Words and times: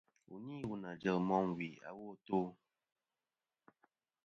Wu 0.29 0.35
ni 0.45 0.55
wu 0.67 0.75
nà 0.83 0.91
jel 1.01 1.19
môm 1.27 1.45
wì 1.57 1.67
awo 1.87 2.05
a 2.15 2.19
tô. 2.27 2.39